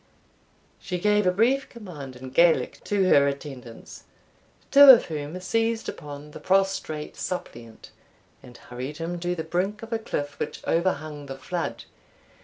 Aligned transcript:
She 0.79 0.97
gave 0.97 1.27
a 1.27 1.31
brief 1.31 1.69
command 1.69 2.15
in 2.15 2.31
Gaelic 2.31 2.83
to 2.85 3.03
her 3.09 3.27
attendants, 3.27 4.05
two 4.71 4.85
of 4.89 5.05
whom 5.05 5.39
seized 5.39 5.87
upon 5.87 6.31
the 6.31 6.39
prostrate 6.39 7.15
suppliant, 7.15 7.91
and 8.41 8.57
hurried 8.57 8.97
him 8.97 9.19
to 9.19 9.35
the 9.35 9.43
brink 9.43 9.83
of 9.83 9.93
a 9.93 9.99
cliff 9.99 10.39
which 10.39 10.65
overhung 10.65 11.27
the 11.27 11.37
flood. 11.37 11.83